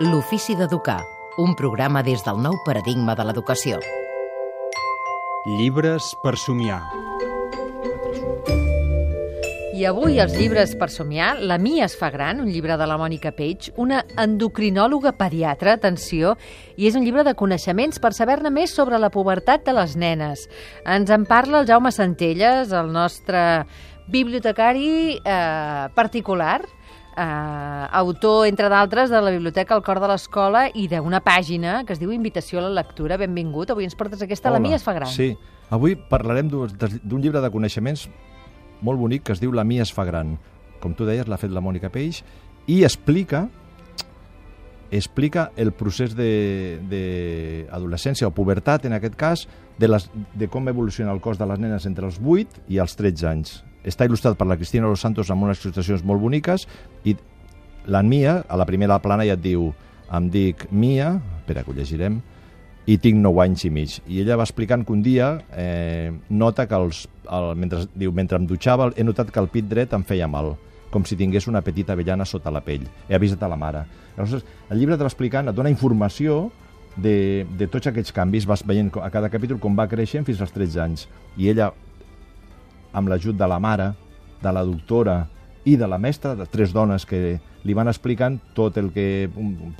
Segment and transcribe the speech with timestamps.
[0.00, 1.00] L'ofici d'educar,
[1.42, 3.80] un programa des del nou paradigma de l'educació.
[5.58, 6.78] Llibres per somiar.
[9.74, 12.94] I avui els llibres per somiar, La Mia es fa gran, un llibre de la
[12.94, 16.36] Mònica Page, una endocrinòloga pediatra, atenció,
[16.76, 20.46] i és un llibre de coneixements per saber-ne més sobre la pubertat de les nenes.
[20.86, 23.64] Ens en parla el Jaume Centelles, el nostre
[24.06, 26.60] bibliotecari eh, particular,
[27.18, 31.92] eh, autor, entre d'altres, de la Biblioteca al cor de l'escola i d'una pàgina que
[31.96, 33.18] es diu Invitació a la lectura.
[33.18, 35.10] Benvingut, avui ens portes aquesta La Mia es fa gran.
[35.10, 35.32] Sí,
[35.74, 38.08] avui parlarem d'un llibre de coneixements
[38.82, 40.38] molt bonic que es diu La Mia es fa gran.
[40.78, 42.22] Com tu deies, l'ha fet la Mònica Peix
[42.68, 43.48] i explica
[44.90, 51.20] explica el procés d'adolescència o pubertat, en aquest cas, de, les, de com evoluciona el
[51.20, 53.67] cos de les nenes entre els 8 i els 13 anys.
[53.86, 56.66] Està il·lustrat per la Cristina Los Santos amb unes il·lustracions molt boniques
[57.04, 57.14] i
[57.88, 59.70] la Mia, a la primera plana ja et diu
[60.12, 62.20] em dic Mia, espera que ho llegirem,
[62.88, 63.98] i tinc 9 anys i mig.
[64.08, 68.40] I ella va explicant que un dia eh, nota que els, el, mentre, diu, mentre
[68.40, 70.54] em dutxava he notat que el pit dret em feia mal
[70.90, 72.86] com si tingués una petita avellana sota la pell.
[73.08, 73.84] He avisat a la mare.
[74.16, 76.46] Aleshores, el llibre te va explicant, et dona informació
[76.96, 80.54] de, de tots aquests canvis, vas veient a cada capítol com va creixent fins als
[80.56, 81.06] 13 anys.
[81.36, 81.70] I ella,
[82.92, 83.92] amb l'ajut de la mare,
[84.42, 85.22] de la doctora
[85.68, 89.28] i de la mestra, de tres dones que li van explicant tot el que...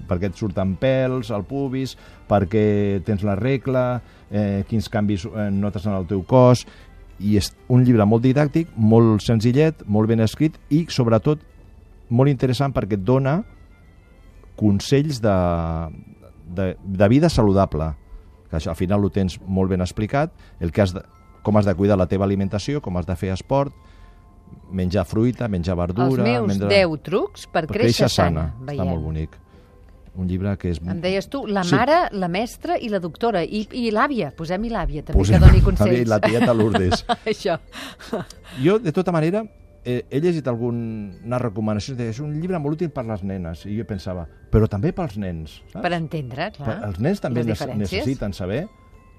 [0.09, 1.95] per què et surten pèls al pubis,
[2.29, 4.01] per què tens la regla,
[4.31, 6.67] eh, quins canvis eh, notes en el teu cos...
[7.19, 11.41] I és un llibre molt didàctic, molt senzillet, molt ben escrit i, sobretot,
[12.15, 13.41] molt interessant perquè et dona
[14.55, 15.35] consells de,
[16.55, 17.91] de, de vida saludable,
[18.47, 20.31] que això al final ho tens molt ben explicat,
[20.63, 21.03] el que has de,
[21.43, 23.75] com has de cuidar la teva alimentació, com has de fer esport,
[24.73, 26.09] menjar fruita, menjar verdura...
[26.09, 26.71] Els meus menjar...
[26.71, 28.49] 10 trucs per, per créixer, sana.
[28.57, 28.73] sana.
[28.73, 29.37] Està molt bonic.
[30.19, 30.81] Un llibre que és...
[30.83, 31.77] Em deies tu, la Sí.
[31.77, 33.45] mare, la mestra i la doctora.
[33.45, 36.01] I, i l'àvia, posem-hi l'àvia també, Posem que doni consells.
[36.01, 37.05] i la tieta Lourdes.
[37.33, 37.59] Això.
[38.65, 39.45] Jo, de tota manera,
[39.85, 41.97] eh, he llegit algunes recomanacions.
[42.01, 43.63] Deia, és un llibre molt útil per les nenes.
[43.69, 45.61] I jo pensava, però també pels nens.
[45.71, 45.85] Saps?
[45.87, 46.67] Per entendre, clar.
[46.73, 48.65] Per- Els nens també necessiten saber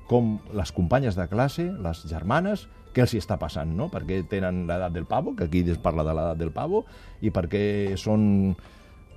[0.10, 3.90] com les companyes de classe, les germanes, què els hi està passant, no?
[3.94, 6.84] Perquè tenen l'edat del pavo, que aquí es parla de l'edat del pavo,
[7.22, 8.56] i perquè són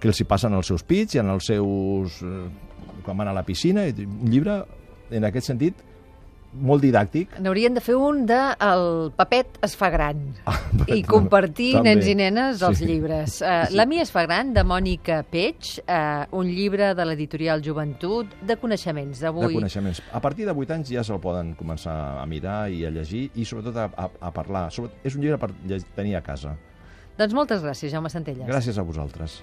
[0.03, 2.21] que els hi passen als seus pits i en els seus...
[2.27, 2.45] Eh,
[3.07, 3.87] quan van a la piscina.
[3.87, 4.61] Un llibre,
[5.15, 5.79] en aquest sentit,
[6.53, 7.39] molt didàctic.
[7.41, 10.59] N'haurien de fer un de El papet es fa gran Ah,
[10.89, 11.95] i compartir, també.
[11.95, 12.87] nens i nenes, els Sí.
[12.87, 13.41] llibres.
[13.41, 18.27] Uh, La Mia es fa gran, de Mònica Page, uh, un llibre de l'editorial Joventut
[18.43, 19.21] de coneixements.
[19.21, 20.03] de Avui coneixements.
[20.13, 23.45] A partir de 8 anys ja se'l poden començar a mirar i a llegir i
[23.45, 24.71] sobretot a, a, a parlar.
[24.71, 25.51] Sobretot, és un llibre per
[25.97, 26.57] tenir a casa.
[27.19, 28.47] Doncs moltes gràcies, Jaume Centelles.
[28.49, 29.43] Gràcies a vosaltres.